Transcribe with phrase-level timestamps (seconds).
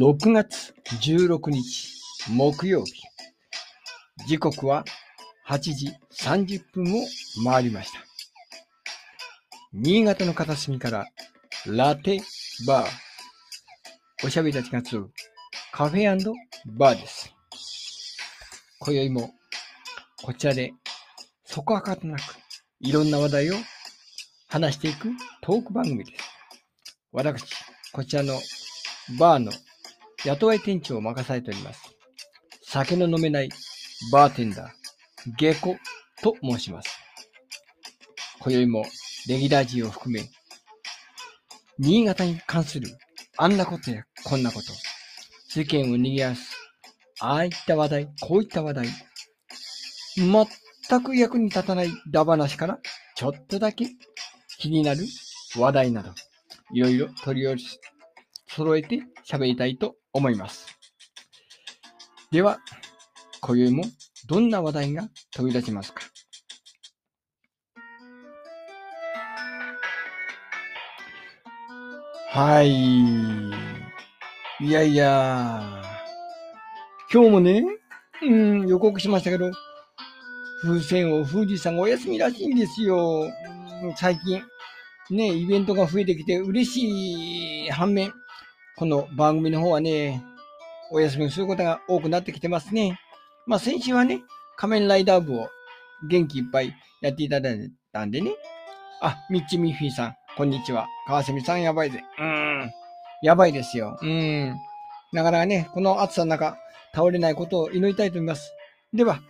[0.00, 0.72] 6月
[1.02, 3.02] 16日木曜日。
[4.26, 4.82] 時刻は
[5.46, 7.04] 8時30分を
[7.44, 7.98] 回りました。
[9.74, 11.06] 新潟の片隅から
[11.66, 12.22] ラテ
[12.66, 14.26] バー。
[14.26, 15.10] おしゃべりたちが集う
[15.70, 16.32] カフェ
[16.64, 17.34] バーです。
[18.78, 19.32] 今宵も
[20.22, 20.72] こちらで
[21.44, 22.22] そこはかとなく
[22.80, 23.54] いろんな話題を
[24.48, 25.10] 話していく
[25.42, 26.24] トーク番組です。
[27.12, 27.44] 私、
[27.92, 28.32] こちらの
[29.18, 29.52] バーの
[30.24, 31.80] 雇い店長を任されております。
[32.62, 33.48] 酒の飲めない
[34.12, 34.70] バーテンダー、
[35.38, 35.76] ゲコ
[36.22, 36.90] と申します。
[38.40, 38.84] 今宵も
[39.28, 40.28] レギュラー陣を含め、
[41.78, 42.88] 新潟に関する
[43.38, 44.66] あんなことやこんなこと、
[45.48, 46.54] 世間を賑わす、
[47.20, 48.88] ああいった話題、こういった話題、
[50.16, 52.78] 全く役に立たないダ話から、
[53.16, 53.86] ちょっとだけ
[54.58, 55.00] 気になる
[55.56, 56.12] 話題など、
[56.74, 57.78] いろいろ取り寄せ、
[58.48, 60.66] 揃えて喋りたいと思います。
[62.30, 62.58] では、
[63.40, 63.84] 今宵も
[64.26, 66.02] どんな話題が飛び出しますか？
[72.32, 72.70] はい。
[74.64, 75.82] いやいや、
[77.12, 77.64] 今日もね、
[78.22, 79.50] うん、予告しましたけど、
[80.62, 83.28] 風船を富士山がお休みらしいんですよ。
[83.96, 84.42] 最近、
[85.10, 88.12] ね、イベントが増えてきて嬉しい反面、
[88.80, 90.24] この番組の方はね、
[90.90, 92.98] お休みをすることが多くなってきてますね。
[93.46, 94.22] まあ先週はね、
[94.56, 95.50] 仮面ライダー部を
[96.08, 98.30] 元気いっぱいやっていただいたんでね。
[99.02, 100.86] あ、ミッチミッフィーさん、こんにちは。
[101.06, 102.02] 川蝉さんやばいぜ。
[102.18, 102.70] うーん。
[103.22, 103.98] やばいですよ。
[104.00, 104.56] うーん。
[105.12, 106.56] なかなかね、この暑さの中、
[106.94, 108.50] 倒れないことを祈りたいと思います。
[108.94, 109.20] では、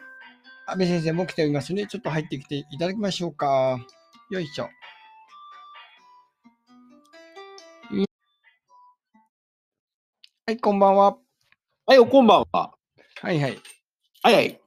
[0.68, 3.84] 安倍先生も来ておりますので、ちょっと入ってきていただきましょうか。
[4.30, 4.68] よいしょ。
[10.50, 11.16] はい、こんばんは。
[11.86, 12.74] はい、おこんばんは。
[13.22, 13.58] はいはい。
[14.20, 14.60] はいはい。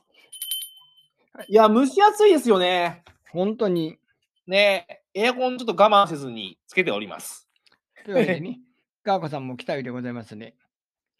[1.49, 3.03] いや、蒸し暑いですよね。
[3.33, 3.97] 本当に。
[4.47, 7.49] ねエアコンちょっと我慢せずにつけております。
[8.05, 8.61] というわけでね、
[9.03, 10.55] ガーコさんも来たようでございますね。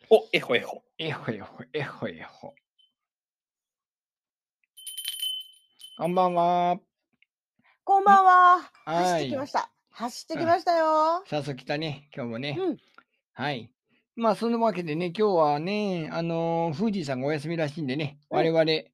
[0.09, 0.81] お、えほえほ。
[0.97, 2.53] えほえほ、えほえほ。
[5.97, 6.79] こんばんは。
[7.84, 8.72] こんばんは。
[8.85, 9.69] はい走ってきました。
[9.90, 11.22] 走ってきましたよ。
[11.25, 12.56] 早速来たね、今日もね。
[12.57, 12.78] うん。
[13.34, 13.69] はい。
[14.16, 18.85] まあ、そのわけでね、今日はね、あのー、富士さんがお休みらしいんでね、うん我々、え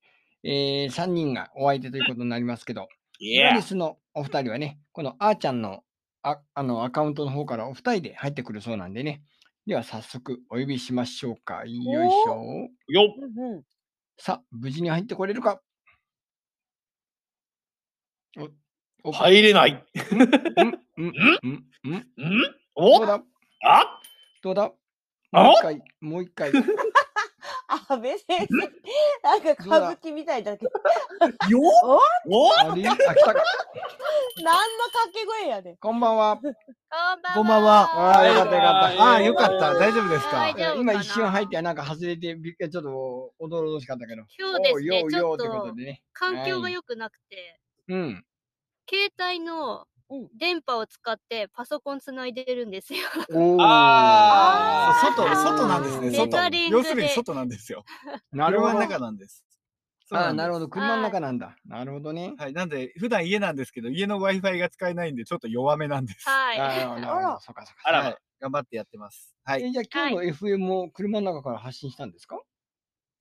[0.44, 2.88] ー、3人がお相手ということになりますけど、
[3.20, 5.84] いブラリスのお二人はね、このあーちゃんの
[6.24, 9.22] ああのアカウントの方からお二人で入ってくるそうなんでね。
[9.68, 11.66] では早速お呼びしましょうか。
[11.66, 12.70] よいしょ。
[12.88, 13.16] よっ。
[13.38, 13.64] うんうん。
[14.18, 15.62] さあ、無事に入ってこれるか。
[19.04, 19.84] お、お、入れない。
[20.12, 21.14] うん、うん、
[21.44, 22.08] うん、うん、んど
[22.76, 23.04] お？
[23.04, 23.22] うだ？
[23.64, 24.00] あ？
[24.42, 24.64] どうだ？
[24.64, 24.72] あ
[25.32, 26.52] もう一回、もう一回。
[27.68, 28.58] あ、 安倍先生。
[29.24, 30.72] なんか歌舞伎みたいだけど。
[31.50, 31.60] よ
[32.32, 33.44] おおあ来たか。
[34.42, 35.78] 何の掛け声やねん。
[35.78, 36.38] こんばんは。
[36.38, 36.64] こんばん
[37.24, 37.34] は。
[37.36, 39.74] こんばんはあーよかったよかったああ、よかった。
[39.76, 40.50] 大丈夫ですか？
[40.76, 44.24] 今一瞬入ってなんか外れてちょっとおどろおどしかったけど。
[44.40, 46.02] 今日ですねようちょっとようってことでね。
[46.14, 47.60] 環境はいが良くなくて、
[47.90, 48.26] うん。
[48.90, 49.86] 携帯のうん
[50.34, 53.00] 電波を使ってパソコンつないでるんですよ。
[53.62, 56.12] ああー外なんですね。
[56.12, 57.84] テ外要するに外なんですよ。
[58.32, 58.72] なるほど。
[58.74, 59.46] 車の中なんです。
[60.12, 60.68] あなるほど。
[60.70, 61.56] 車の中なんだ。
[61.66, 62.34] なるほどね。
[62.40, 62.54] はい。
[62.54, 66.28] なんで、普段家なんですけど、家の Wi-Fi が使えないんで、ちょっと弱めなんです。
[66.28, 66.60] はい。
[66.60, 67.82] あらそうかそうか。
[67.84, 68.18] あらはい。
[68.40, 69.36] 頑張ってやってます。
[69.44, 69.64] はい。
[69.64, 72.40] えじゃあ今日の FM も車の中から発信したんですか？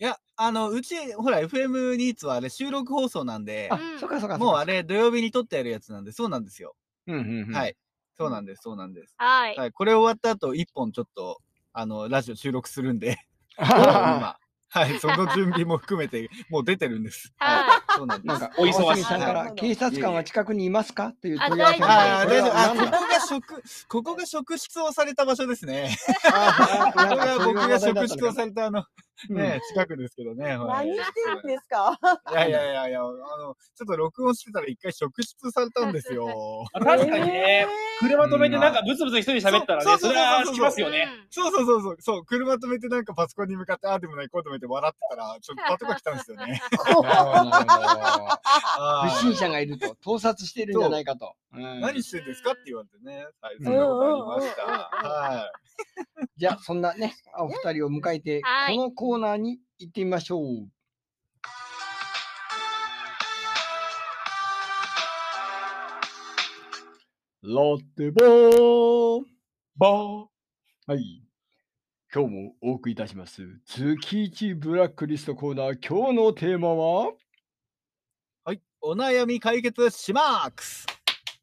[0.00, 4.38] いや、あの、うち、ほら、FM ニーツはあれ収録放送なんであ、、うんそうかそうかそうか。
[4.38, 6.76] もうあれ土曜日に撮ってやるやつなんで、そうなんですよ。
[7.08, 7.55] うんうんうん。
[7.55, 7.76] はい。
[8.17, 9.14] そうなんです、そうなんです。
[9.19, 9.56] はい。
[9.56, 9.73] はい。
[9.73, 11.38] これ終わった後、一本ちょっと、
[11.73, 13.19] あの、ラジオ収録するんで、
[13.58, 14.38] あ今。
[14.70, 15.00] はい。
[15.00, 17.32] その準備も含めて、もう出てるんです。
[17.38, 18.29] はそうなんです。
[18.29, 22.59] なんか、お忙しいさんから、警察官は近くにいますかというあ問い合わせがあ大丈夫。
[22.59, 25.97] あ、ここが職、ここが職質をされた場所ですね。
[26.33, 28.85] あここが僕が職質をれされたあの、
[29.31, 30.56] ね、近くですけどね。
[30.56, 31.99] はい何してるんですか？
[32.31, 36.65] いやいやいやいや、あの、ちょっと録音してたら一回職質されたんですよ。
[36.73, 37.67] あ確かにね、
[37.99, 40.85] 車止めてなんかうブツブツ一人で喋ったらね、そうそそうそうそうれは聞きますい。
[40.85, 41.09] よね。
[41.31, 46.62] そうそうそうそう、そう、車止めてなんかパソコンに向かって、ああでもない、こうでもないって笑ってたら、ちょっとパトカー来たんですよね。
[47.88, 51.35] 不審者がいると、盗撮してるんじゃないかと。
[51.55, 53.26] うん何してんですかって言われてね。
[53.40, 54.62] はい、そんなことありました。
[54.67, 55.52] は
[56.37, 60.69] じゃあ、そんなね、お二人を迎えて、はいこのコーナーに行ってみましょう。
[67.40, 67.55] ラ
[67.96, 69.25] テボー
[69.76, 70.29] ボ
[70.87, 71.23] はい。
[72.12, 73.43] 今日もお送りいたします。
[73.64, 77.06] 月一ブラックリストコーナー、今日のテーマは？
[77.06, 77.17] はい。
[78.80, 80.86] お悩み解決しまーくす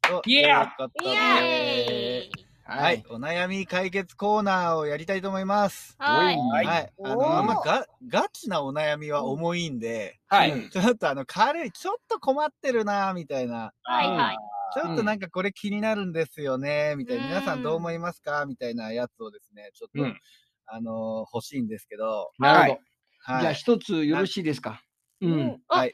[0.02, 3.04] とイエーいうことイでエーイはい。
[3.10, 5.94] お悩み解決コーナーをやりたいと思います。
[5.98, 6.36] はい。
[6.36, 6.66] はい。
[6.66, 10.50] はいあの、あんまが、ガチなお悩みは重いんで、はい。
[10.52, 13.72] うんちょっとあの、軽い、ちょっと困ってるなーみたいな。
[13.84, 14.36] はいはい。
[14.74, 17.22] ちょっとなんかこれ気になるんですよね、みたいな。
[17.22, 18.46] うん皆さんどう思いますか？
[18.46, 20.18] みたいなやつをですね、ちょっと、うん
[20.66, 22.32] あのー欲しいんですけど。
[22.40, 22.80] なるほど。
[23.20, 23.40] はい。
[23.42, 24.82] じゃあ一つよろしいですか？
[25.20, 25.60] ううんん。
[25.68, 25.92] はい。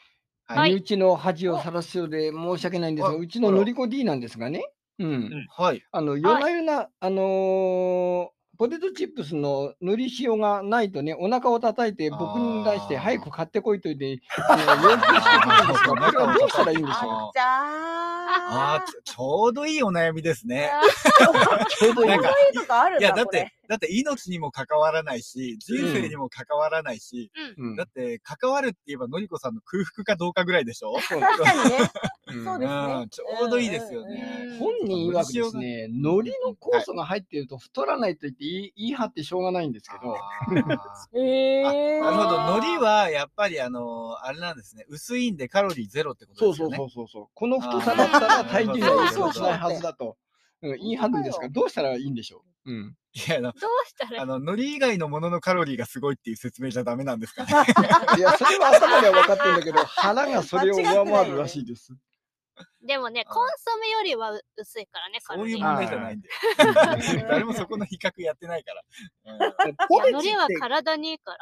[0.55, 0.73] ははいい。
[0.73, 4.63] 身内の恥をさらすようで申し訳ないんですが、あうちののりこ D なんですがね。
[4.99, 5.31] うん。
[5.57, 5.83] はい。
[5.93, 20.71] あの、夜な夜な、あのーポテトチップスの塗り塩がないとね、お腹を叩いて僕に出して、早く買ってこいと言って、 要求してくるんですが、これはどうしたらいいんでしょあじゃああーちょちょうどいいお悩みですね。
[20.81, 20.87] う。
[21.77, 22.09] ちょうどいい。
[22.11, 27.75] なんかそういうあるいや、な、これだって。、だって命にも関わらないし、人生にも関わらないし、うん。
[27.75, 30.95] だって関わるって言えばのりこさんの空腹かどうかぐらいでしょ？
[31.09, 31.91] 確かにね。
[32.39, 33.09] うんそうですねうん。
[33.09, 40.17] ちょうどいいですよねうん本人曰くですね、海苔の酵素が入っていると太らないと言って言い言い張ってしょうがないんですけど、
[41.15, 41.63] ええ。
[42.01, 42.37] なるほど。
[42.59, 44.85] 海苔はやっぱりあのあれなんですね。
[44.89, 46.91] 薄いんでカロリーゼロってことそうそうですよね。
[46.95, 47.27] そうそうそう。
[47.35, 50.17] この太さだったら体重には影そうそうそう響しないはずだと、
[50.63, 52.71] うん、言い張るんですが、どうしたらいいんでしょう？
[52.71, 52.97] うん。
[53.15, 57.51] いやあの、どうしたらあの、海苔以外のもののカロリーがすごいっていう説明じゃダメなんですかね。
[58.17, 61.93] いや、それは頭では分かってるんだけど、腹がそれを上回るらしいです。
[62.83, 65.59] でもね、コンソメよりは薄いからね、カそういう。
[65.59, 66.29] 問題じゃないんで。
[67.19, 68.83] う ん誰もそこの比較やってないから。
[69.25, 71.39] うんポテいや海苔はチって、体にいいから。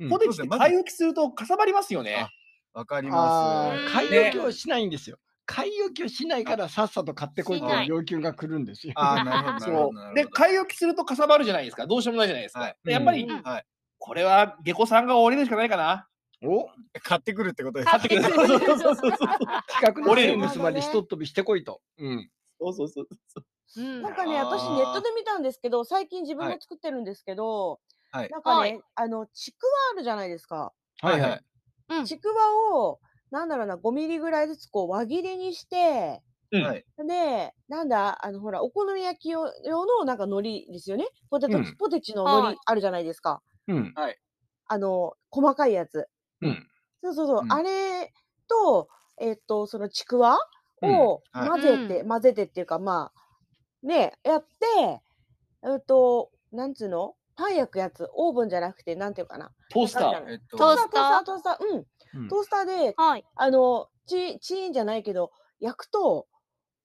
[0.00, 2.28] うんポテチって買い置きするとかさばりますよね。
[2.72, 3.80] わかりあます。
[3.86, 5.18] ー買い置きをしないんですよ。
[5.46, 8.92] 買い置きをしないからさっさと買ってこいといいう要求が来るんですよ。
[8.96, 9.92] ああ、なるほど、なるほそど。
[9.92, 10.14] なう。
[10.14, 11.86] で、買い置きするとかさばるじゃないですか。
[11.88, 12.74] どうしようもないじゃないですか。
[12.84, 13.28] やっぱり。
[13.98, 16.08] これは下戸さんが折れるしかないかな。
[16.42, 16.68] お？
[17.02, 18.22] 買ってくるってことです買ってくる。
[18.32, 19.16] そうそうそうそうそう。
[19.68, 21.80] 近くのセールスまでひとっ飛びしてこいと。
[21.98, 22.30] うん。
[22.60, 23.44] そうそうそうそう。
[23.76, 30.72] うんなんかね、私ネットで見たんですけど、最近自分も作ってるんですけど、はいなんかね、はいあの、ちくわあるじゃないですか。
[31.00, 31.44] はいはい。
[31.90, 32.34] うんちくわ
[32.78, 33.00] を、
[33.30, 36.22] なんだろうな、5ミリぐらいずつこう輪切りにして、
[36.52, 36.84] うんはい。
[37.06, 41.06] で、なんだ、あの、ほら、お好み焼き用用のなんか海苔ですよね。
[41.30, 43.40] ポテト、うんポテチの海はい苔あるじゃないですか。
[43.68, 43.94] うん。
[44.66, 46.08] あの、細かいやつ。
[46.42, 46.70] うん。
[47.02, 47.42] そうそうそう。
[47.42, 48.12] うんあれ
[48.48, 48.88] と、
[49.18, 50.38] えっと、そのちくわ
[50.82, 55.02] うんをはい混ぜて、混ぜてっていうか、まあ、ね、やって、
[55.64, 57.14] えっと、なんつうの？
[57.36, 59.52] パン焼くやつ、オーブンじゃなくて、なんていうかな？
[59.70, 60.30] トースター。
[60.30, 61.24] えっと、トースター？
[61.24, 61.86] トースター、トースター、うん。
[62.14, 63.24] うんトースターで、はい。
[63.36, 66.26] あの、チチーンじゃないけど、焼くと、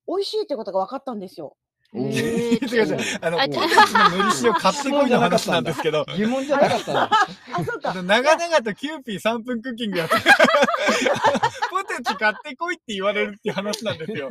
[0.07, 1.57] 美味しいってことが分かったんですよ。
[1.95, 7.03] えー違う違うあの、あポテチののり塩買ってこいの話なんですけど、疑問じゃなかったな。
[7.03, 7.91] あ、そうか。
[7.91, 14.29] あの、長々とキューピー3分クッキングやって、ポテチ買ってこいって言われるっていう話なんですよ。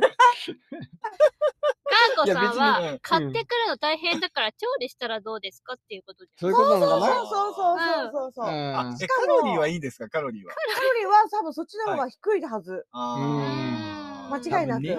[2.17, 6.39] ガーコさんはうん、買ってくるの大変だから調理したらどうですかっていうことです。
[6.41, 7.13] そういうことなのかな？
[7.15, 7.77] そうそうそう
[8.11, 8.83] そうそうカ
[9.27, 10.53] ロリーはいいんですかカロリーは。
[10.53, 12.85] カロリーは多分そっちの方が低いはず。
[12.91, 13.94] あー
[14.29, 14.97] 間違いなくね。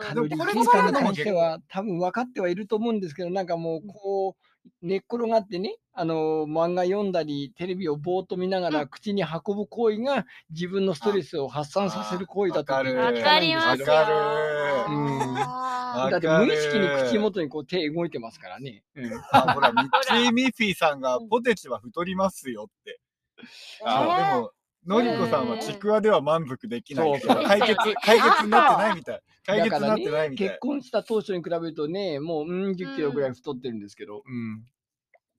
[0.00, 18.82] カロリー計算に関しては多分分かってはいると思うんですけど、なんかもうこう、寝っ転がってね、あの漫画読んだり、テレビをぼーっと見ながら口に運ぶ行為が自分のストレスを発散させる行為だとわかわかりますけどわかるうんあだって無意識に口元にこう手動いてますからね。
[18.96, 23.00] うんあ、ほら、ミッチー・ミッフィーさんがポテチは太りますよって。
[23.86, 24.50] ーそうねでも、
[24.86, 27.20] のりこさんはちくわでは満足できない。
[27.20, 29.20] そうそう解決、解決になってないみたい。
[29.46, 30.58] 解決になってないみたい結。
[30.60, 34.22] 婚した当初に比べるとね、もう、うん、10キロぐらい太ってるんですけど。
[34.26, 34.64] うん。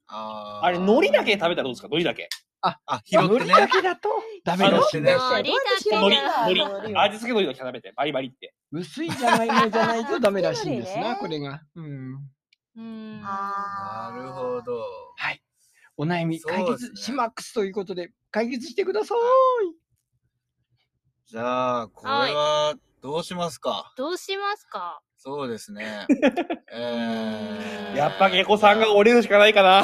[0.08, 1.88] あーあれ、海苔だけ食べたらどうですか？
[1.88, 2.30] 海苔だけ。
[2.62, 3.54] あ、拾ってね。
[3.54, 4.10] だけだと？
[4.44, 5.40] ダメだしねあ。
[5.40, 6.96] 海苔だけ海苔。
[7.00, 8.54] 味付け海苔だけ食べて、バリバリって。
[8.72, 11.62] 薄いじゃがいもじゃないとダメらしいんですな、ねこれが。
[11.76, 12.14] うん。
[13.22, 14.80] なるほど。
[15.18, 15.42] はい。
[15.98, 19.16] お悩み解決しまくすということで、解決してくださ
[21.26, 23.94] じゃあ、これは、どうしますか？
[23.98, 25.02] どうしますか？
[25.26, 26.06] そうですね。
[26.72, 29.84] えーやっぱ下戸さんが折れるしかないかな。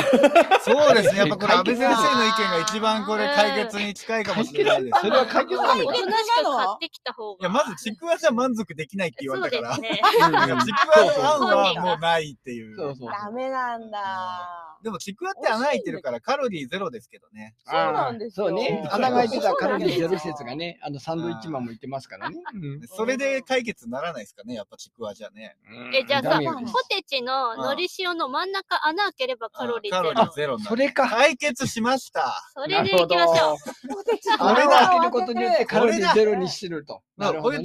[0.61, 1.19] そうですね。
[1.19, 4.99] やっぱこれ、安倍先生の意見はが一番これ解決に近いかもしれないです。
[4.99, 7.37] それは解決なのおとなしく買ってきた方が。
[7.39, 9.75] いや、まず、ちくわじゃ満足できないって言われたから。
[9.79, 12.75] ちくわの案はもうないっていう。
[12.75, 13.09] そうそう。
[13.09, 14.77] ダメなんだ。
[14.83, 17.55] でもちくわって穴開いてるからカロリーゼロですけどね。
[17.65, 18.83] そうなんですよそうね。
[18.91, 22.37] 穴が開いてたらカロリーゼロそうなんですよ説がね、あのサンドイッチマンも言ってますからね。
[22.53, 25.30] うんそれで解決ならないですかね、やっぱちくわじゃ。
[25.33, 25.57] ね。
[25.93, 30.27] え、じゃあさ、ポテチののり塩の真ん中穴開ければカロリーカロリゼロ。
[30.27, 31.09] ーゼロになるそれか。
[31.09, 32.33] 解決しました。
[32.53, 33.95] それでいきましょう。
[33.95, 37.01] ポテチあれれだだけることによってカロリーゼロにしてると。
[37.17, 37.61] なるほどう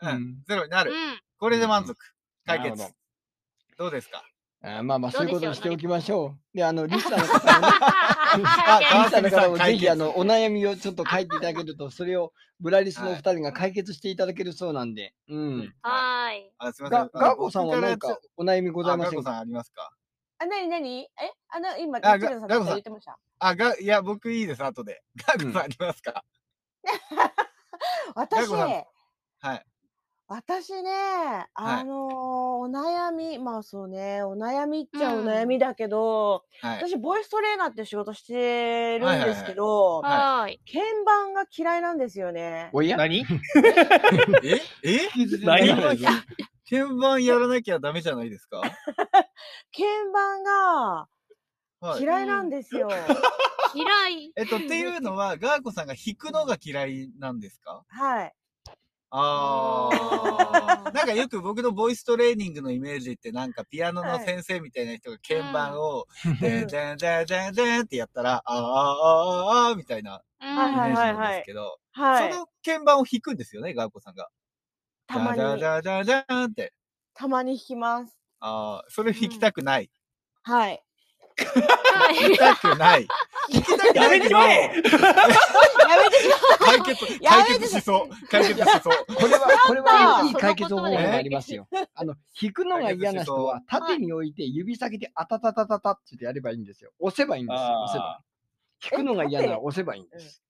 [0.00, 0.92] うんん、ゼロになる。
[0.92, 0.96] うん。
[1.38, 1.96] これで満足。
[2.46, 2.94] 解決。
[3.76, 4.24] どうですか？
[4.60, 5.40] あまあまあ、どそうういう？
[5.40, 6.56] でしょうことしておきましょう。
[6.56, 7.72] で、あの、リスナーの方もね、
[8.66, 15.14] あリスナーの方もぜひ、あの、お悩みをちょっと書いていただけると、それをブラリスのお二人が解決していただけるそうなんで。
[15.28, 15.74] うん。
[15.82, 16.52] はーい。
[16.58, 17.20] あ、すみませんが。
[17.20, 19.30] ガーコさんは何かお悩みございませんか？
[19.30, 19.92] あガーコさんありますか
[20.40, 21.32] あ、なになにえ？
[21.50, 23.18] あの、今、あチルさんガガコさん言ってました。
[23.38, 25.02] あ、が、いや、僕いいです、後で。
[25.24, 26.24] ガーコさんありますか？
[28.16, 28.84] 私ガコさん
[29.40, 29.64] はい。
[30.30, 30.90] 私ね、
[31.54, 32.08] あのー
[32.60, 36.78] お悩み、まあそうね、お悩みっちゃお悩みだけど、はい。
[36.82, 40.60] 私、ボイストレーナーって仕事してるはいはいはいんですけど、はーい。
[40.70, 42.68] 鍵盤が嫌いなんですよね。
[42.74, 42.98] おや？
[42.98, 43.24] 何？
[44.44, 44.60] え？
[44.82, 45.08] え？
[45.44, 45.96] 何？
[46.68, 48.60] 鍵盤やらなきゃダメじゃないですか？
[49.74, 51.08] 鍵盤が
[51.80, 52.02] はい。
[52.02, 52.88] 嫌いなんですよ。
[53.74, 54.32] 嫌い。
[54.36, 57.82] えっと、っていうのは、ガーコさんが弾くのが嫌いなんですか？
[57.88, 58.34] はい。
[59.10, 59.88] あ
[60.84, 68.64] あなんかよく僕のボイストレーニングのイメージってなんかピアノのはい先生みたいな人が鍵盤を、うんでんでんでんでんでんってやったら、あーあー
[69.60, 72.32] あーあーみたいなイメージはいなんですけど、はい。
[72.32, 74.28] その鍵盤を弾くんですよね、ガーコさんが。
[75.06, 76.72] たまにじゃじ、ゃじゃじゃじゃーんって。
[77.14, 78.14] たまに弾きます。
[78.40, 79.90] ああ、それ弾きたくない。
[80.42, 80.82] はい。
[81.44, 83.08] はい弾きたくない。
[83.52, 85.18] 弾きたくやめないけど、てくれや
[86.02, 88.28] めてしま解決、解決しそう。
[88.28, 89.14] 解決しそう。
[89.14, 91.68] これは、これはいい解決方法がありますよ。
[91.94, 96.92] あの、弾くのが嫌な人は、縦に置いて指先であたたたたたってやればいいんですよ。
[96.98, 97.82] 押せばいいんですよ。
[97.84, 98.20] 押せば。
[98.90, 100.42] 弾くのが嫌なら押せばいいんです。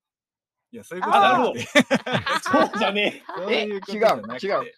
[0.70, 1.66] いや、そういうことじゃなくて。
[2.42, 3.64] そうじゃねえ。
[3.64, 4.74] 違う違う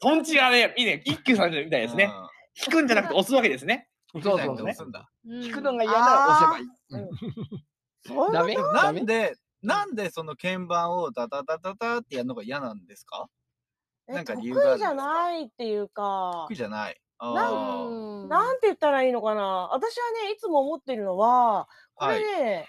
[0.00, 2.10] トンチがね、いいね、一休さんみたいですね。
[2.12, 3.88] あ引くんじゃなくて押すわけですね。
[4.14, 4.92] ーそうそうそう
[5.24, 6.66] みたいな押すんだ弾弾くのが嫌なら押せばいい。
[8.32, 8.54] ダメ？
[8.54, 13.28] なんで、なんでその鍵盤をダダダダダってやるのが嫌なんですか？
[14.08, 14.86] えなんか得理由があるんですか？
[14.86, 17.00] 意じゃないっていうか得意、じゃない。
[17.20, 19.70] なんなんて言ったらいいのかな？
[19.72, 22.66] 私はね、いつも思ってるのは、これね、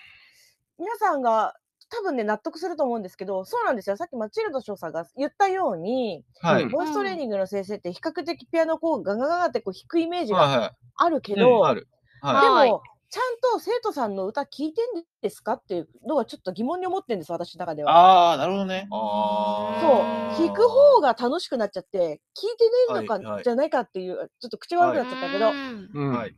[0.80, 1.56] 皆さんが
[1.90, 3.98] 多分ね、納得すると思うんですけど、そうなんですよ。
[3.98, 6.64] さっきマチルド翔さんが言ったように、ーはい。
[6.64, 11.36] うんボイストレーニングの先生って比較的ピアノこうガガガガってこう弾くイメージがはあるけい。
[11.36, 11.82] ど、ある。
[11.82, 11.88] で
[12.34, 17.92] ははいも、ちゃんと生徒さんの歌聞いてんですかっていうのがちょっと疑問に思ってるんです、私の中では。
[17.92, 18.88] ああ、なるほどねい。。
[18.92, 26.36] あそう、ー弾く方が楽しくなっちゃって、聞いてねえのか、はいはいじゃないかっていう、ちょっと口悪くなっちゃったけど、うんうんはい。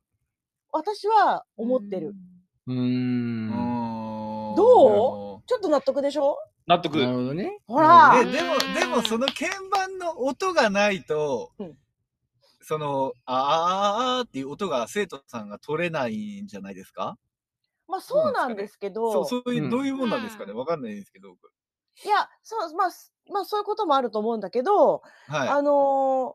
[0.71, 2.13] 私は思ってる。。
[2.67, 2.73] うー。
[2.73, 6.37] うんんどちょっと納得でしょ？
[6.67, 6.97] 納得。
[6.97, 7.59] なるほどね。
[7.67, 11.77] ほら、ででも、でもその鍵盤の音がないと、うん
[12.67, 17.17] その、あーっていう音が生徒さんが取れないんじゃないですか？
[17.87, 20.51] まあそうなんですけど、そう、そういうう、んどういうもんなんですかね？
[20.51, 21.29] わかんないんですけど。
[21.29, 21.49] 僕
[22.05, 25.47] いや、そう、まあ、すまあそういうこともあると思うんだけど、はい。
[25.49, 26.33] あのー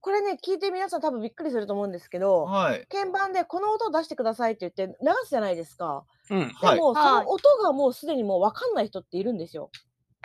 [0.00, 2.86] これね、聞いて皆さん多分びっくりすると思うんですけど、はい。
[2.92, 6.04] 鍵盤でこの音を出してくださいって言って流すじゃないですか。
[6.30, 6.48] うん。
[6.50, 9.70] はいでも、そはいの音がもうすでにもう分かんない人っているんですよ。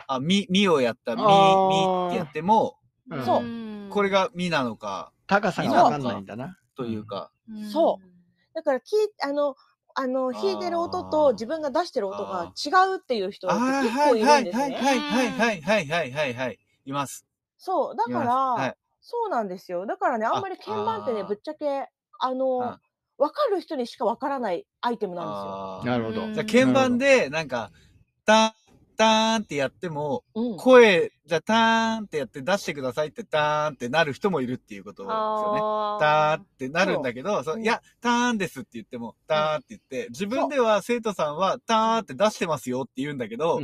[0.06, 2.76] あ、み、みをやった、み、みってやっても、
[3.10, 6.58] うんそううんこれが「み」なのか高さがわかんないんだな。
[6.76, 7.30] というか、
[7.70, 8.54] そう。
[8.54, 8.84] だから聞い
[9.22, 9.56] あの
[9.94, 14.62] あの弾いてる音と自分が出してる音が違うっていう人は結構いるんですね。
[14.62, 17.26] はいはいはいはいはいはいはいいます。
[17.58, 17.96] そう。
[17.96, 19.86] だから、はい、そうなんですよ。
[19.86, 22.78] だからねあんまり鍵盤ってねぶっちゃけあの
[23.18, 25.92] 分かる人にしか分からないアイテムなんですよ。
[25.92, 26.32] なるほど。
[26.32, 27.70] じゃ鍵盤でなんか
[28.24, 28.54] 「タ
[28.92, 35.60] ターンってやっても、うん、声、じゃあターンってやって出してくださいってターンってなる人もいるっていうことですよね。
[36.00, 43.60] ターンってなるんだけど、そううんいや、ターンですって言っても、ターンって言って、自分では生徒さんはターンって出してますよって言うんだけど。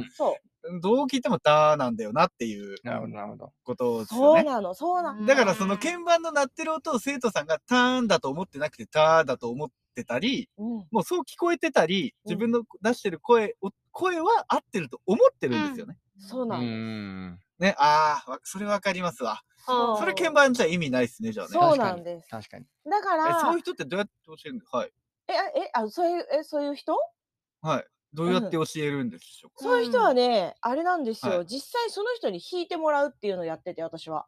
[0.83, 3.53] どう聞いてもターンなんだよなっていうなるほど、なるほど。
[3.65, 4.43] ことですよね。
[4.43, 5.25] そうなの、そうなの。
[5.25, 15.97] だからその鍵盤の鳴ってる音を生徒さんがターンだと思ってなくてターだと思ってたり、うん、もうそう聞こえてたり、うん自分の出してる声を、声は合ってると思ってるんですよね。
[16.19, 16.63] そうなの。
[16.63, 17.39] ん。
[17.59, 19.43] ね、ああ、わそれわかりますわ。
[19.67, 21.53] それ鍵盤じゃ意味ないっすね、じゃあね。
[21.53, 22.29] そうなんです。
[22.29, 22.67] 確かに。
[22.89, 24.93] だから、えそういう人ってどうやって教えるんですかはい。
[25.29, 26.97] え、え、あ、そういう、え、そういう人？
[27.63, 27.87] はい。
[28.15, 29.51] どうやって教えるんでしょう？
[29.51, 34.27] か、そういう人はね、あれなんですよ、はい実際その人に弾いてもらうっていうのをやってて、私は。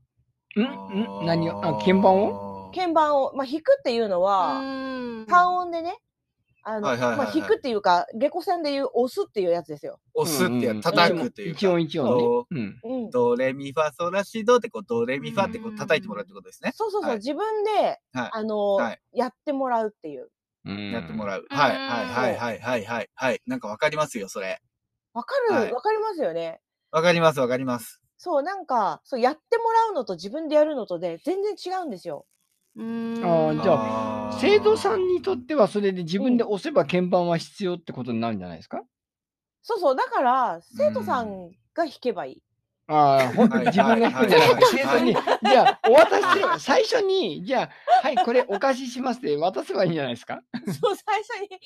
[0.56, 0.60] ん？
[0.60, 1.26] ん？
[1.26, 1.64] 何を？
[1.64, 2.49] あ、鍵盤をを？
[2.70, 4.60] 鍵盤を、まあ、弾くっていうのは、
[5.28, 5.98] 単音でね、
[6.62, 9.98] あの、まあ、弾くっていうか、下戸線でいう押すっていうやつですよ。
[10.14, 11.58] 押すって叩くっていうか。
[11.58, 13.08] 一音一音こね。
[13.10, 16.72] ドレミファソラシドってこうドレミファってこう叩いてもらうってことですね。
[16.74, 20.30] そうそうそう、はい自分で、はいあの、はいやってもらうっていう。
[20.66, 21.46] うんやってもらう。
[21.50, 23.40] うんはいはいはいはいはいはいはい。
[23.46, 24.60] なんかわかりますよ、それ。
[25.14, 26.60] わかるわ、はいかりますよね。
[26.92, 28.02] わかりますわかります。
[28.18, 32.26] そう、なんか、そう、やってもらうのと自分でやるのとで全然違うんですよ。
[32.76, 33.24] うーん。
[33.24, 38.82] あーじゃあー生徒さんにとってはそれで自分で押せば鍵盤は必要ってことになるんじゃないですか？
[39.62, 42.42] そうそう、だから、生徒さんが弾けばいい。
[42.86, 47.70] ああ、ほんはい自分が弾くんじゃなくて、はい生徒に、じゃあ、お渡しすれば、最初に、じゃ
[48.02, 50.40] あ、はい、これお貸ししますって渡せばいいんじゃないですか？
[50.80, 51.60] そう、最初に、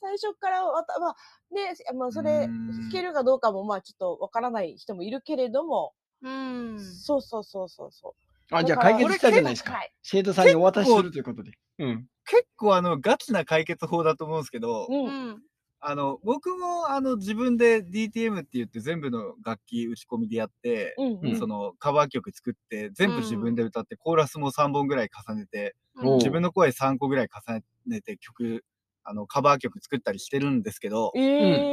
[0.00, 1.16] 最初からわた、まあ、
[1.52, 6.78] ね、まあ、それ、うん弾けるかどうかも、まあ、ちょっとわからない人もいるけれども、うん。
[6.78, 8.19] そうそうそうそうそう。
[8.50, 9.92] あ、じゃあ解決したじゃないですかはい。
[10.02, 11.52] 生徒さんにお渡しするということで。
[11.78, 12.06] うん。
[12.26, 14.92] 結構あのガチな解決法だと思うんですけど、う。
[14.92, 15.42] うんん。
[15.82, 21.20] あの僕もあの自分で DTM って言って全部の楽器打ち込みでやって、うん。
[21.22, 28.64] うんそのカバー曲作って全部自分で歌って、コーラスも3本ぐらい重ねておう自分の声3個ぐらい重ねて曲
[29.04, 31.20] あのカバー曲作ったりしてるんですけど、え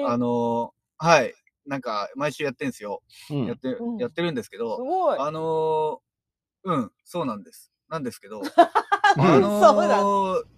[0.01, 1.33] えあのはい
[1.65, 5.17] なんか毎週やってんすよ、うんやってうんやってるんですけすど、ごい。
[5.19, 5.99] あの
[6.67, 7.71] うんそうなんです。
[7.89, 8.41] なんですけど
[9.17, 9.21] うん。
[9.21, 10.57] あのそうなん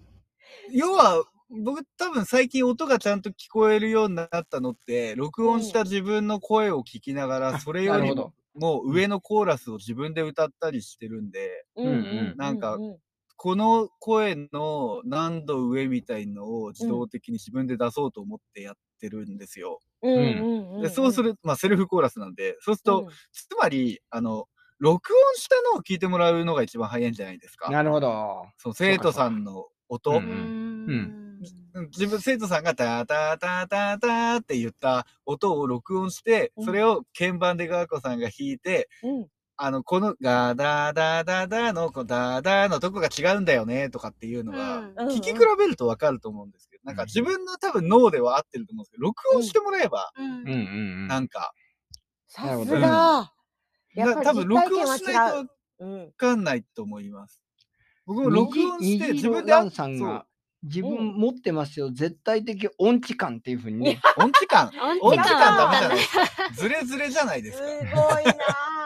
[0.72, 12.34] 要は僕多分最近音がちゃんと聞こえるようになったのって録音した自分の声を聞きながら、それよりももう上のコーラスを自分で歌ったりしてるんで、うんうん。
[12.38, 13.00] なんかう
[13.36, 19.80] この声の何度上みたいのを自動的に自分で出そうと思ってやってるんですよ。
[20.02, 23.10] でそうする、まあセルフコーラスなんで、そうすると、うん。
[23.32, 24.48] つまり、あの、
[24.80, 27.70] 録音したのを聞いてもらうのが一番早いんじゃないですか？
[27.70, 28.46] なるほど。
[28.58, 31.40] その生徒さんの音、ううんん。
[31.92, 39.28] 自分、生徒さんがタタタタタって言った音を録音して、うんそれを鍵盤でガーコさんが弾いて、うん。
[39.62, 50.52] あの、このガダダダダの、こうダダのとこが違うんだよね、とかっていうのが、うんうん聞き比べるとわかると思うんですけど、なんか自分の多分脳では合ってると思うんですけど、録音してもらえば、うんうんうんう
[51.06, 51.08] ん。
[51.08, 51.52] なんか、
[52.28, 53.34] さすが。
[53.96, 55.50] やっな多分録音しないと違う。
[55.80, 56.12] うんわ。
[56.18, 57.42] かんないと思います。
[58.06, 60.26] 僕も録音して虹自分でランさんが
[60.64, 64.02] 自分持ってますよ、絶対的音痴感っていうふうにね。
[64.18, 64.72] 音痴感
[65.02, 66.26] 音痴感ダメじゃ感ないですか。
[66.54, 67.64] ズレズレじゃないですす
[67.96, 68.22] ごか。
[68.22, 68.34] いな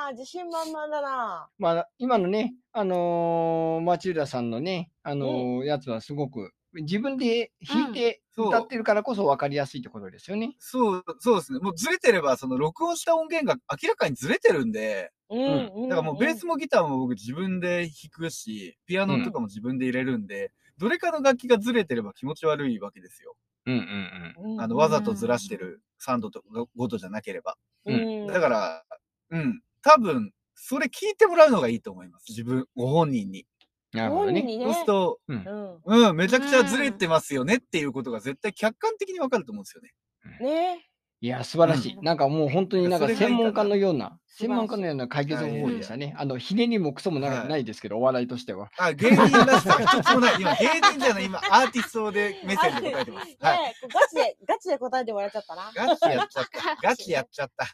[0.08, 10.56] あ自信満々だな まあ、今のね、あのー、町浦さんのね、あのーやつはすごく、自分で弾いてうん歌ってるからこそ分かりやすいってことですよね。
[10.58, 11.60] そう、そうですね。
[11.60, 15.90] もうずれてれば、その録音した音源が明らかにずれてるんで、うんうん。
[15.90, 23.36] だからもうベースもギターも僕自分で弾くし、ピアノとかも自分で入れるんで、どれかの楽器がずれてれば気持ち悪いわけですよ。
[23.66, 27.56] うんうんうんあの、わざとずらしてる3度とか5度じゃなければ。
[27.86, 28.28] うん。
[28.28, 28.84] だから、
[29.30, 32.26] うん、多分、それ聞いてもらうのがいいと思います。
[32.30, 33.46] 自分、ご本人に。
[33.94, 34.00] うん。
[34.00, 34.42] なるほどね。
[34.42, 35.80] そうすると、うん。
[35.86, 39.94] うん、めちゃくちゃずれてますよねっていうことが絶対客観的にわかると思うんですよね。
[40.40, 40.90] ね
[41.24, 41.98] いや、素晴らしい。
[42.02, 46.14] なんかもう本当になんか専門家のような、専門家のような解決方法でしたね。
[46.18, 48.70] あの、ひねりもクソもな,、はいないですけど、お笑いとしては。
[48.78, 50.36] あ、芸人らしさが一つもない。
[50.38, 53.38] 今、芸人じゃない、今、アーティストで目線で答えてます。
[53.40, 53.58] はい。
[53.58, 55.72] ねガチで、ガチで答えてもらっちゃったな。
[55.74, 56.76] ガチやっちゃった。
[56.84, 57.68] ガチやっちゃった。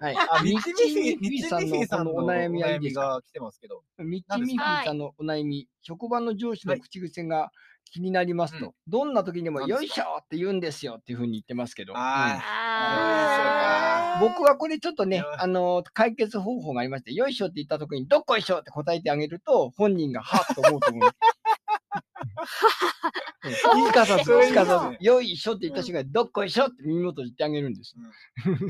[0.00, 0.16] はい。
[0.16, 3.82] あ、ミッチミフィ、さんのミフィさんのお悩みが来てますけど。
[3.98, 7.50] ミッチミフィさんのお悩み、職場の上司の口癖が
[7.90, 8.72] 気になりますと、うん。
[8.88, 9.82] どんな時にもよ。
[9.82, 11.98] いしょって言うんですよっていうふうに言ってますけど、うん。
[14.20, 21.10] 僕はこれちょっとねあの解決方法がありまして、よいしょって言った時にどっこいしょって答えてあげると、本人がはっと思うと思う。
[23.44, 27.94] うんすかさず、それいいすかさねず、よいしょって言った瞬間にどっこいしょって耳元で言ってあげるんです。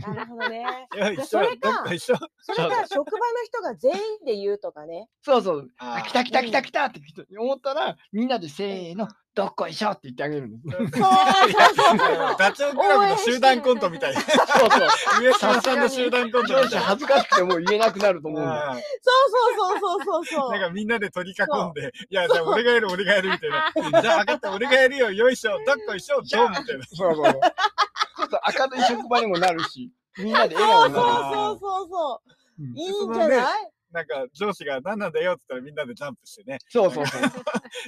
[0.07, 0.64] なるほどね。
[1.27, 2.16] それかどっか一緒。
[2.40, 5.09] それが職場の人が全員で言うとかね。
[5.22, 7.01] そうそう、あ来た来た来た来たって
[7.38, 10.77] 思ったら、みんなでせーの、どっこいしょって言ってあげるんです。
[10.77, 12.37] そうそうそうそう。
[12.38, 14.21] ダチョウ倶楽部の集団コントみたいな。
[14.21, 14.77] そうそ
[15.21, 15.23] う。
[15.23, 16.55] 上島さんの集団コント。
[16.55, 18.73] 恥ずかしくてもう言えなくなると思うんだよ。
[18.75, 18.81] そう
[19.57, 20.51] そうそうそうそう。
[20.53, 23.73] なんかみんなで取り囲んで、いや、じゃあ俺がやる、俺がやるみたいな。
[24.03, 26.85] じゃあ分かった、俺がやるよ、よいしょ、どっこいしょ、ドンみたいな。
[26.95, 27.33] そうそうそう。
[27.33, 31.35] ちょっと明るい職場にもなるし、みんなでそう笑顔そうになる。
[31.35, 32.33] そうそうそう。
[32.62, 33.71] うんいいんじゃない？
[33.92, 36.59] なんか上司が何なんだよって言ったらみんなでジャンプしてね。
[36.68, 37.22] そうそうそう。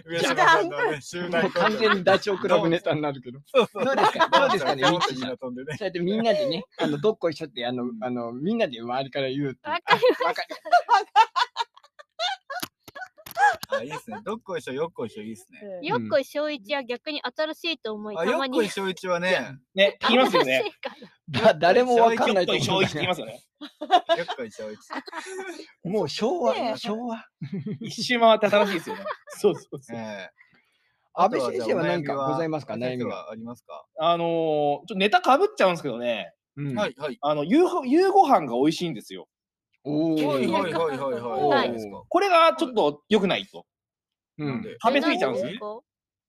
[0.07, 3.41] 上島さんのね、集も団完全にダチョウ倵楽部ネタになるけど。
[3.47, 3.85] そうそう。
[3.85, 5.77] どうですかどうですかねミッチーさんみんな飛んでね。
[5.79, 9.47] そうやってみんなでね、あの、どっこいしょって、あの、あの、みんなで周りから言う。
[9.47, 10.49] わかりあわかる
[13.69, 14.19] あ、いいですね。
[14.25, 15.61] どっこいしょ、よっこいしょいいですね。
[15.63, 18.57] うんよっこい正一は逆に新しいと思い、あ、たまに。
[18.59, 20.63] よっこいしょいちはね、ね、言いますよね。
[20.63, 20.91] 新しいか
[21.41, 23.33] らだ誰もわかんないとちょっと思う小一って言いますよね。
[24.19, 25.89] よっこいしょいち。
[25.89, 27.25] もう昭和、昭和？
[27.81, 29.05] 一周回って新しいですよね。
[29.41, 29.99] そうそうそう。
[29.99, 30.31] ええ
[31.17, 32.75] 安倍先生は何かございますか？
[32.75, 33.15] 悩みが。
[33.15, 33.87] はありますか？
[34.01, 37.19] あのー、ちょっとネタかぶっちゃうんですけどね、うんはい、はい。
[37.21, 39.29] あの、夕ご夕ご飯が美味しいんですよ。
[39.85, 41.91] おーはい、はい、はい、はい、はい。
[42.09, 43.67] これがちょっと良くないと。
[44.39, 44.49] うん。
[44.49, 44.77] なんで？
[44.83, 45.81] 食べ過ぎちゃうんですよえなんか？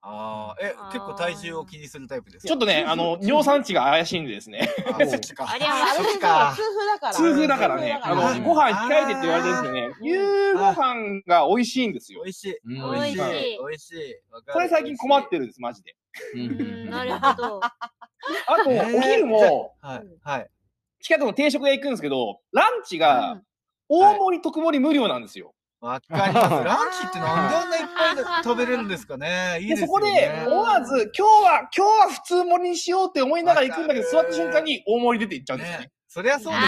[0.08, 2.48] ああ、え、結構体重を気にするタイプですか？
[2.50, 4.70] ちょっとね、 あの、尿酸値が怪しいんでですね。
[4.86, 5.50] あ、そっちか。
[5.50, 7.14] ありゃあれそっちか痛風だから。
[7.14, 9.96] 痛風だからね、あの、うんご飯控えてって言われてるんですよね。
[10.02, 12.30] 夕ご飯が美味しいんですよ美。
[12.30, 12.58] 味しい。
[12.66, 13.18] うん美味しい。
[13.18, 14.16] 美味しい
[14.54, 15.96] これ最近困ってるんです、マジで。
[16.36, 16.48] ううん
[16.88, 17.62] ん、なるほど。
[17.64, 17.72] あ
[18.64, 20.50] と、えーお昼も、はい、はい。
[21.02, 23.45] 近くの定食屋行くんですけど、ランチうがん
[23.90, 25.54] 大盛り特盛り無料なんですよ。
[25.82, 26.64] わかります。
[26.64, 29.60] ランチってなんであんないっぱい食べれるんですかね。
[29.62, 29.88] いいでですね。
[29.88, 35.92] こで、思わず、今日は、今日は普通盛りにしようって思いながら行くんだけど、座った瞬間に大盛り出て行っちゃうんですよねね。
[36.08, 36.66] そりゃそうですよね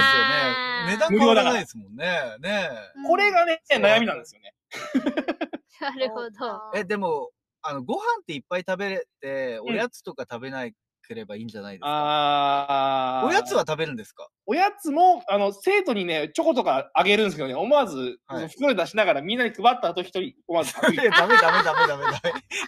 [0.87, 2.35] 値段変わらないですもんね。
[2.39, 2.69] ね
[3.07, 4.53] これがね、悩みなんですよね。
[5.79, 6.71] なるほど。
[6.75, 10.65] え、でも、あの、ご飯っていっぱい食べれて、うんおやつとか食べな
[11.07, 11.87] ければいいんじゃないですか？
[11.89, 14.27] あーおやつは食べるんですか？
[14.45, 21.09] おやつも、あの、生徒にね、チョコとかあげるんですけどね、思わず、はい袋で出しながらみんなに配った後一人、思わず食べる。
[21.11, 22.21] ダメダメダメダメダメ。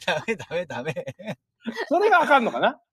[0.05, 1.37] ダメダメダメ。
[1.87, 2.79] それがあかんのかな？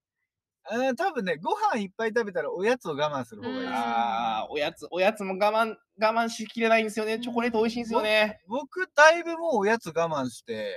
[0.69, 3.73] あー多分ね、ご飯いっぱい食べたらおやつを我慢する方がいいです。
[3.73, 7.21] ああ、おやつ、おやつも我慢、我慢しきれないんですよね。
[7.21, 8.41] チョコレート美味しいんですよね。
[8.49, 10.75] 僕、だいぶもうおやつ我慢して、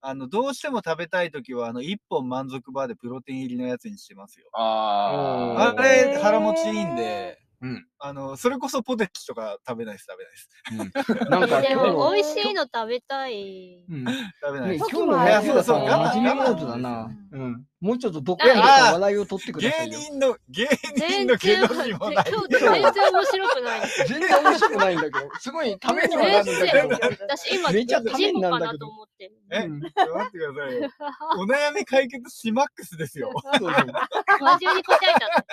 [0.00, 4.52] あの、どうしても食べたいときは、あの、一本満足バーでプロテイン入りのやつにしてますよ。
[4.52, 11.30] ああーれ、腹持ちいいんで、うんあの、それこそポテチとか食べないです、食べないです。
[11.30, 13.84] なんかでも、美味しいの食べたい。
[13.88, 14.04] うん
[14.40, 14.84] 食べないです。
[14.84, 17.10] ね今日のいや安田さんそうそうは真面目モードだな。
[17.32, 17.64] うん。
[17.80, 19.98] もうちょっと毒やった話題を取ってくださいよ。
[19.98, 22.24] 芸人の、芸人全のけ然、どにも今ない。
[22.24, 23.80] 日全然面白くない。
[24.08, 26.88] 全然面白くないんだけど、すごいためにはなるんだけど。
[27.20, 29.34] 私今、めちゃためになるんだけどなと思ってる。
[29.52, 30.90] え、待ってくださいよ。
[31.38, 33.30] お悩み解決しマックスですよ。
[33.32, 35.46] そうそう真面目に答えた。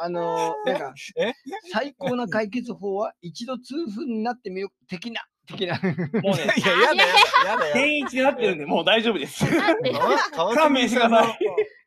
[0.00, 1.32] あのー、なんかえ、
[1.72, 5.74] 最高な解決法は一度痛風になってみよう、的な、的な。
[5.74, 9.44] もうね、 いや、やだやだやだや天一になってるんで、もう大丈夫です。
[9.44, 11.38] 勘弁してください。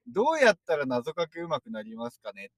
[0.08, 2.52] どうやったら謎かけうまくなりますかね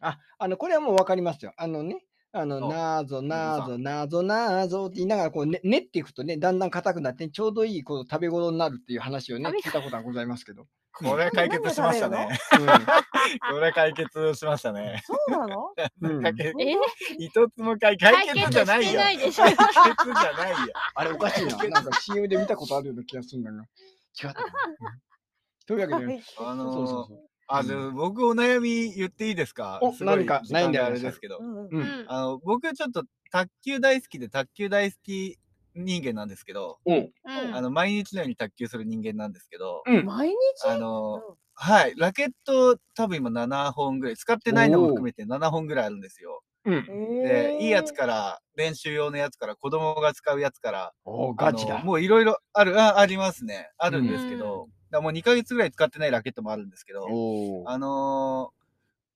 [0.00, 1.52] あ、あの、これはもうわかりますよ。
[1.56, 10.66] あのね、あの、あなーぞ、なーぞ、なーぞ、なーぞって言いながら、こう、ね、練っていくとね、だんだん硬くなって、ちょうどいい、こう、食べ頃になるっていう話をね、聞いたことがございますけど。
[10.92, 12.28] これ解決しましたね。
[13.50, 15.02] これ解決しましたね。
[15.06, 15.72] そうなの？
[17.18, 18.84] 一つも解解決じゃないよ。
[18.84, 19.44] してないでしょ。
[19.44, 20.56] 解決じゃないよ。
[20.94, 21.56] あれおかしいな。
[21.68, 23.62] なんか CM で見たことあるような気がするんだが。
[24.22, 24.34] 違った
[25.66, 27.18] というわけで、はいあそうそうのーそう。
[27.52, 29.80] あ、じゃあ僕お悩み言っていいですか？
[30.00, 30.40] 何か？
[30.44, 31.40] 時間悩んであれですけど。
[32.08, 35.38] あの、僕ちょっと卓球大好きで卓球大好き
[35.74, 36.96] 人間なんですけど、うん。
[36.96, 37.00] う
[37.48, 40.04] んあの、毎日のように卓球する人間なんですけど、うん。
[40.06, 40.34] 毎日？
[40.66, 41.22] あの、
[41.54, 46.42] はい、ラケット多分今7本ぐらい、使ってないのも含めて7本ぐらいあるんですよ。
[46.64, 46.92] うん。
[47.22, 47.92] で、いいやつら。
[47.92, 51.78] から、練習用のやつから、子供が使うやつから、おーガチだ。
[51.82, 53.70] もういろいろある、あ、ありますね。
[53.78, 57.20] あるんですけど、だもう2ヶ月ぐらい使ってないラケットもあるんですけど、
[57.64, 58.52] あの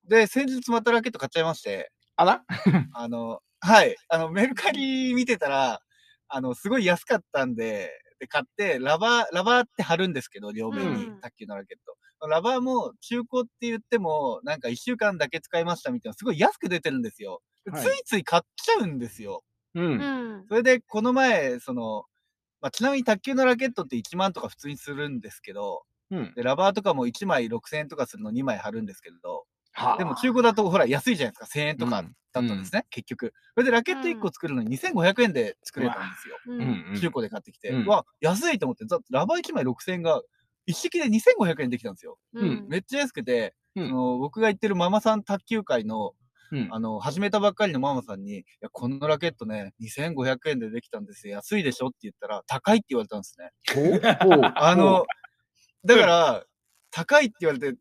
[0.06, 2.44] ーで、先日またラケット買っちゃいまして、あら？
[2.92, 5.80] あの、はい、あの、メルカリ見てたら、
[6.36, 11.96] あの、すごい安かったんで、で、買って、ラバー、ラバーって貼るんですけど、両面に、うん卓球のラケット。
[12.28, 17.42] ラバーも中古って言っても、なんか1週間だけ使いましたみたいな、すごい安く出てるんですよ。
[17.66, 19.44] はいついつい買っちゃうんですよ。
[19.74, 19.80] う。
[19.80, 20.48] うんん。
[20.48, 22.04] それで、この前、その、
[22.60, 26.36] まあ、ちなみに卓球のラケットって1万とか普通にするんですけど、うん。
[26.36, 29.44] で、ラバーとかも1枚6000円とかするの2枚貼るんですけど、は
[29.98, 31.58] でも中古だとほら安いじゃないですか。
[31.58, 33.32] 1000円とかだったんですね、結局。
[33.54, 36.36] それでラケット1個作るのに2500円で作れたんですよ。
[36.46, 36.52] う。
[36.52, 37.00] うんん。
[37.00, 37.70] 中古で買ってきて。
[37.70, 40.22] うんわ、安いと思って、ざラバー1枚6000円が
[40.66, 42.18] 一式で2500円できたんですよ。
[42.34, 42.66] うん。
[42.68, 46.14] めっちゃ安くて、うんその僕が行ってるママさん卓球界の、
[46.52, 46.68] うん。
[46.70, 51.34] あの、始めたばっかりのママさんに、いや、このラケットね、2500円でできたんですよ。
[51.34, 53.50] 安いでしょって言ったら、高いって言われたんですね。
[54.54, 55.04] あの、
[55.84, 56.44] だから、
[56.92, 57.76] 高いって言われて、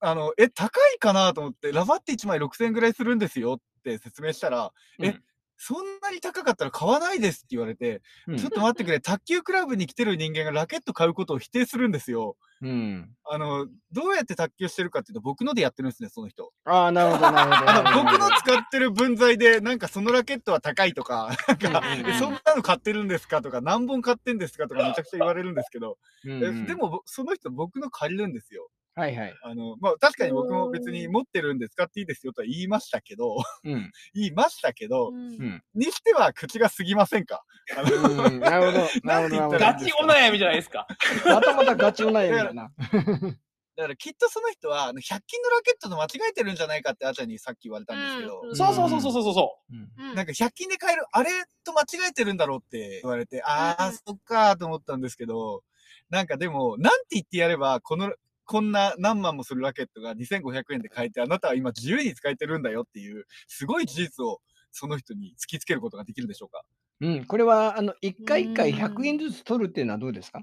[0.00, 1.32] あの、え、高いかな？
[1.34, 5.22] と思って、ラバって1枚6000円ぐらいするんですよって説明したら、えうん
[5.62, 12.38] そんなに高かったら買わないですって言われて、うんちょっと待ってくれ、卓球クラブに来てる人間がラケット買うことを否定するんですよ。
[12.62, 13.10] うん。
[13.26, 16.50] あの、どうやって卓球してるかっていうと、僕のでやってるんですね、その人。
[16.64, 17.70] ああ、なるほど、なるほど。
[17.70, 21.82] あの、僕の使ってる分際で、なんかそのラケットは高いとか、なんか、
[22.18, 23.42] そんなの買ってるんですか？
[23.42, 24.66] とか、何本買ってんですか？
[24.66, 28.70] とかめちゃくちゃ言われるんですけど、うんうんえでも、ぼその人僕の借りるんですよ。
[29.00, 29.34] はいはい。
[29.42, 33.90] あの、まあ、確かに僕も別に持ってるんで使っていいですよとは言いましたけど、うん。
[34.14, 35.62] 言いましたけどう、んうん。
[35.74, 37.42] にしては口が過ぎませんか？
[37.76, 38.88] あのうんなるほど。
[39.04, 39.58] なるほど。
[39.58, 40.86] ガチお悩みじゃないですか？
[41.24, 42.70] またまたガチお悩みだな。
[43.76, 51.30] だからきっとその人は、あの100均のラケットと間違えてるんじゃないかってあちゃんにさっき言われたんですけど、うんそうそうそうそうそうそうんうんなんか100均で買える、あれ
[51.64, 55.62] と間違えてるんだろうって言われて、ああ、うんそっかーと思ったんですけど、
[56.10, 58.12] なんかでも、なんて言ってやれば、この、
[58.50, 64.40] こんな何万もするラケットが2500円で買えて、あなたは今自由に使えてるんだよっていう、すごい事実を
[64.72, 66.62] その人に突きつけることができるでしょうか？
[67.00, 67.24] うん。
[67.26, 70.42] これは、あの、一回一回うん100円ずつ取るっていうのはどうですか？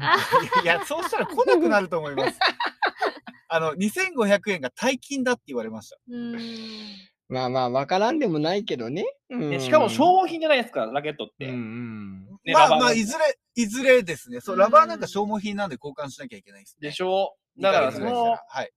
[0.00, 0.16] あ
[0.62, 2.38] いや、そうしたら来なくなると思います。
[3.48, 5.96] あの、2500円が大金だって言われました。
[6.06, 6.38] うん
[7.30, 9.04] まあまあ、わからんでもないけどね。
[9.58, 12.52] しかも消耗品じゃないですか、ラケットっうんうて。
[12.52, 12.54] ん。
[12.54, 14.40] まあまあ、いずれ、いずれですね。
[14.40, 16.88] そう、ラバーなんか消耗品なんで交換しなきゃいけないです、ね。
[16.88, 17.34] でしょ？
[17.58, 18.70] だから、そのら、はい。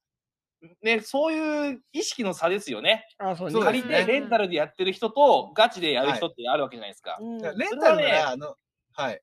[0.81, 3.05] ね、そういう意識の差ですよね。
[3.19, 3.53] あ、そうね。
[3.53, 7.17] そうですね借りてレンタルでやってる人とガチでやる人ってあるわけじゃないですか。
[7.21, 8.55] うんだからレンタルなら、あの、
[8.93, 9.21] はい。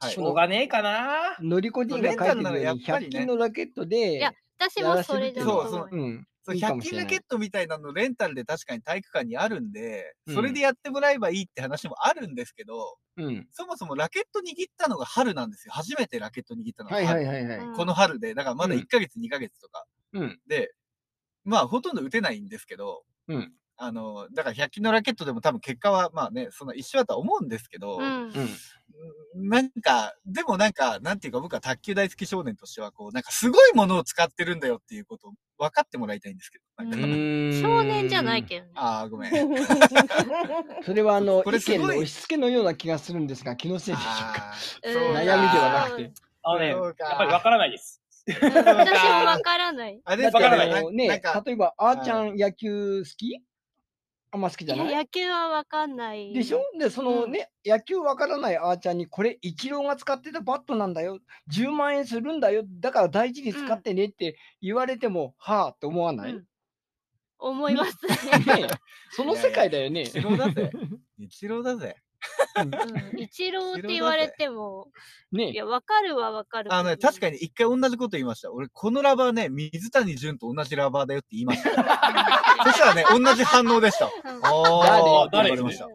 [0.00, 1.36] はいしょうがねえかな。
[1.40, 5.88] のりこ D が書いてるように、レンタルならやっぱり100ね均のラケットで、いや私もそれだとそうそう。
[5.90, 6.26] うん。
[6.44, 13.46] そういいか100もしれない均ラケットみたいなのレンタルで確かに体育館にあるんで、うんそれでやってもらえばいいって話もあるんですけど、うん。
[13.52, 15.72] そもそもラケット握ったのが春なんですよ。
[15.72, 17.26] 初めてラケット握ったのがはい春。
[17.26, 17.58] はいはいはい。
[17.68, 19.84] うんこの春で、だからまだうん1ヶ月、2ヶ月とか。
[20.12, 20.40] うん。
[20.46, 20.72] で、
[21.44, 23.52] まあほとんど打てないんですけど、うん。
[23.76, 28.32] あの、だから100均のラケットでも多分結果はまあね、そんな一緒だとは思うんですけど、うんうん。
[29.34, 36.64] なんか、でもなんか、なんていうか僕は卓球大好き少年としては、こう、なんかすごいものを使ってるんだよっていうことを分かってもらいたいんですけど。
[36.78, 38.72] 少年じゃないけどね。
[38.76, 39.32] ああ、ごめん。
[40.84, 44.52] それはあの、意これすごい見の押し付けのような気がするんですが、気のせいでしょうか？
[44.84, 46.12] 悩みではなくて。
[46.42, 48.00] あのね、やっぱりわからないです。
[48.00, 50.00] うん私もわからない。
[50.02, 53.42] あれですかね、わからないね例えば、あーちゃん野球好き？
[54.34, 54.90] あんま好きいじゃない？
[54.90, 56.32] や野球はわかんない。
[56.34, 56.60] でしょ？
[56.76, 61.20] で、そのね、野球わからないあーちゃんに、これ、イチローが使ってたバットなんだよ。
[61.52, 62.64] 10万円するんだよ。
[62.80, 66.44] だから大事に使ってねって言われても、はあって思わない、うん
[67.36, 68.68] 思います ねえ
[69.10, 70.02] その世界だよね。
[70.02, 70.70] 一郎だぜ。
[71.18, 71.96] 一郎だぜ。
[72.56, 73.20] うん。
[73.20, 74.88] 一郎って言われても、
[75.32, 76.72] ねいや、わかるはわかる。
[76.72, 78.52] あのね、確かに一回同じこと言いました。
[78.52, 81.70] 俺、このラバーね、水谷隼と同じラバーだよって言いました。
[82.64, 84.06] そしたらね、同じ反応でした。
[84.06, 85.50] うんああ、誰？
[85.50, 85.88] 言われました。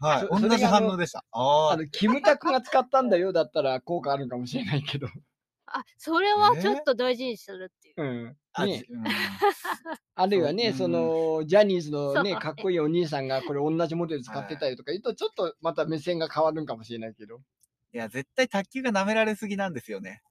[0.00, 1.24] はい同じ反応でした。
[1.30, 5.08] あああの、キムタクが使ったんだよだったら効果あるかもしれないけど。
[5.74, 7.96] あ、それはちょっと大事にするっていう。
[7.96, 8.36] うん。
[8.52, 8.84] あ、ね
[10.16, 17.40] あるいはね、その、ジャニーズのね、かっこいいお兄さんがこれ同じモデル使ってたりとか言うと、ちょっとまた目線が変わるんかもしれないけど。
[17.92, 20.22] いや、絶対卓球が舐められすぎなんですよね。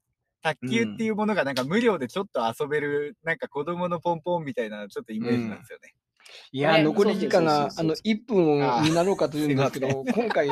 [0.41, 5.93] 卓球っていうものがなんか無料でちょっと遊べる、なんか子供のポンポンみたいなちょっとイメージなんですよね。
[6.51, 10.49] いや、ね残り時間が、そうそうそうそうあの、1分になろうかというんですけあど、今回、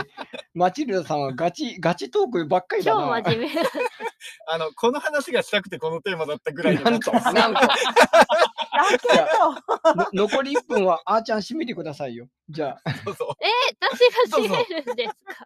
[0.53, 3.01] マチルダさんはガチ、ガチトークばっかりだな。
[3.21, 3.61] 超真面目。
[4.47, 7.59] あの、この話がしたくてこのテーマだったぐらいのなんと、なんと。
[10.13, 12.27] 残り1分は、あーちゃん閉めてくださいよ。
[12.49, 13.45] じゃあ、どうぞ、え
[13.79, 13.99] 私
[14.31, 15.45] が閉めるんですか？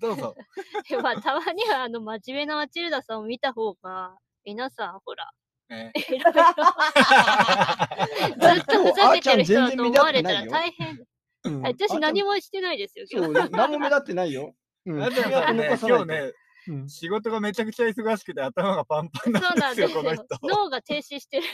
[0.00, 0.34] どうぞ。
[0.88, 5.30] でまあ、たまにはあの真面目なマチルダさんを見た方が、皆さんほら、
[5.72, 6.32] ねいろいろ
[8.54, 11.04] ずっとふざけてる人だと思われたら大変。
[11.44, 12.34] うん私何も。
[12.34, 13.38] もしてないですよ、今そ日。
[13.48, 14.54] う、何も目立ってないよ。
[14.86, 15.02] うん。
[15.02, 16.32] あとはね、今日ね、
[16.68, 20.24] うん仕事がめちゃくちゃ忙しくて頭がパンパンなんんですすよこの人。。
[20.42, 21.46] 脳が停止してる。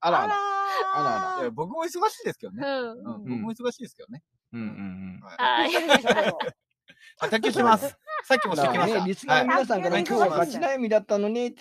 [0.00, 0.34] あらあら。
[0.36, 2.62] ああいや僕も忙しいですけどね。
[3.04, 4.22] 僕も忙しいですけどね。
[4.52, 5.20] うんうんうん。
[5.20, 5.70] はい。
[7.30, 7.94] 卓球します。
[8.24, 9.00] さっきもしてきました。
[9.00, 11.54] ね、リスナーの皆さんから、はい今日はガチ悩みだったのね、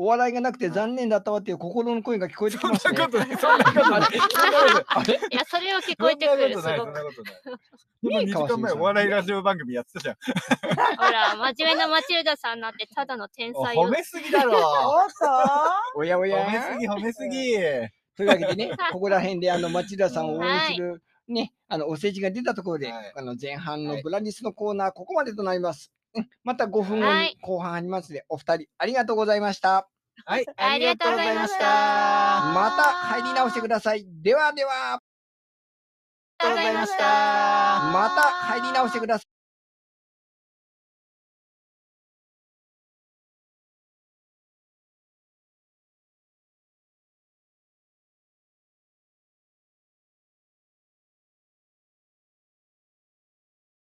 [0.00, 2.96] お笑いがなくて残念だったわっていう心の声が聞こえてきそんますね。
[2.96, 3.36] なことない。
[3.36, 4.10] そんなことない。
[5.30, 6.78] いや、それは聞こえてくる、すそんな。
[6.78, 7.60] ことないそんなことない。
[8.00, 10.16] 今2時間前お笑いラジオ番組やってたじゃん。
[10.96, 13.90] ほら、真面目なマチルダさんなんてただの天才よ褒。
[13.90, 14.52] めすぎだろ。
[14.52, 17.54] おっとおやおや褒めすぎ、褒めすぎ。
[18.16, 25.92] というわけでね、 ここら辺であの町田さんを応援する、ね、あのお世辞が出たところで、はいあの前半はいのブラディスのコーナー、ここまでとなります。
[26.14, 29.88] うんまた5分後はいに後半ありますので、お二人ありがとうございました。
[30.26, 31.64] はい、 ありがとうございました
[32.54, 34.04] また入り直してください。
[34.06, 35.00] ではでは。
[36.42, 37.04] ありがとうございました
[37.92, 39.39] また入り直してください。